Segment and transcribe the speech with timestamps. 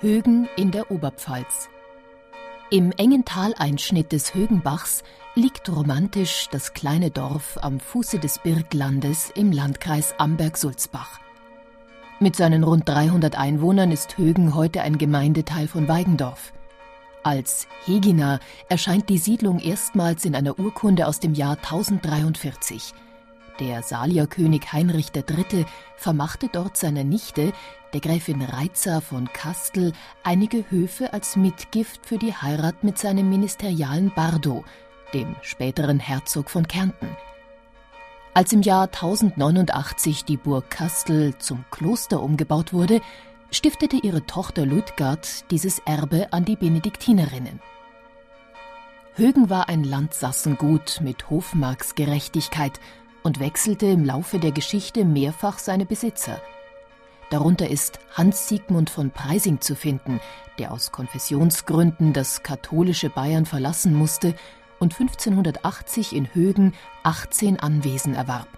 [0.00, 1.68] Högen in der Oberpfalz.
[2.70, 5.02] Im engen Taleinschnitt des Högenbachs
[5.34, 11.18] liegt romantisch das kleine Dorf am Fuße des Birklandes im Landkreis Amberg-Sulzbach.
[12.20, 16.52] Mit seinen rund 300 Einwohnern ist Högen heute ein Gemeindeteil von Weigendorf.
[17.24, 22.94] Als Hegina erscheint die Siedlung erstmals in einer Urkunde aus dem Jahr 1043.
[23.60, 25.66] Der Salierkönig Heinrich III.
[25.96, 27.52] vermachte dort seiner Nichte,
[27.92, 29.92] der Gräfin Reitzer von Kastel,
[30.22, 34.64] einige Höfe als Mitgift für die Heirat mit seinem ministerialen Bardo,
[35.12, 37.08] dem späteren Herzog von Kärnten.
[38.32, 43.00] Als im Jahr 1089 die Burg Kastel zum Kloster umgebaut wurde,
[43.50, 47.60] stiftete ihre Tochter Ludgard dieses Erbe an die Benediktinerinnen.
[49.14, 52.78] Högen war ein Landsassengut mit Hofmarksgerechtigkeit
[53.28, 56.40] und wechselte im Laufe der Geschichte mehrfach seine Besitzer.
[57.28, 60.18] Darunter ist Hans Siegmund von Preising zu finden,
[60.58, 64.34] der aus Konfessionsgründen das katholische Bayern verlassen musste
[64.78, 66.72] und 1580 in Högen
[67.02, 68.48] 18 Anwesen erwarb.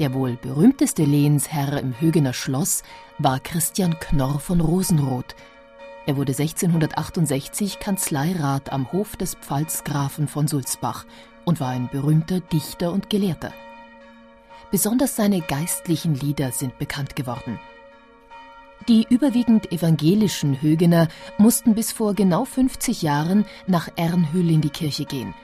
[0.00, 2.82] Der wohl berühmteste Lehensherr im Högener Schloss
[3.16, 5.34] war Christian Knorr von Rosenroth.
[6.06, 11.04] Er wurde 1668 Kanzleirat am Hof des Pfalzgrafen von Sulzbach
[11.44, 13.52] und war ein berühmter Dichter und Gelehrter.
[14.70, 17.58] Besonders seine geistlichen Lieder sind bekannt geworden.
[18.88, 25.06] Die überwiegend evangelischen Högener mussten bis vor genau 50 Jahren nach Ernhüll in die Kirche
[25.06, 25.34] gehen.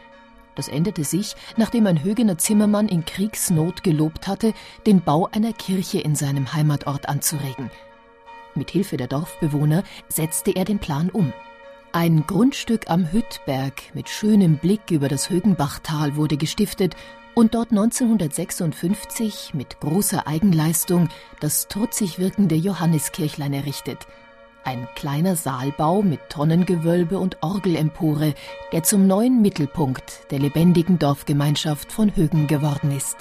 [0.55, 4.53] Das änderte sich, nachdem ein Högener Zimmermann in Kriegsnot gelobt hatte,
[4.87, 7.71] den Bau einer Kirche in seinem Heimatort anzuregen.
[8.55, 11.33] Mit Hilfe der Dorfbewohner setzte er den Plan um.
[11.93, 16.97] Ein Grundstück am Hüttberg mit schönem Blick über das Högenbachtal wurde gestiftet
[17.35, 21.09] und dort 1956 mit großer Eigenleistung
[21.41, 24.07] das trutzig wirkende Johanneskirchlein errichtet.
[24.65, 28.35] Ein kleiner Saalbau mit Tonnengewölbe und Orgelempore,
[28.73, 33.17] der zum neuen Mittelpunkt der lebendigen Dorfgemeinschaft von Högen geworden ist.